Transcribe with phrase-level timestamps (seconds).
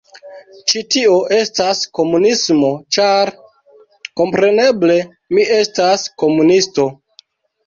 [0.71, 3.31] Ĉi tio estas komunismo ĉar,
[4.23, 4.97] kompreneble,
[5.37, 6.89] mi estas komunisto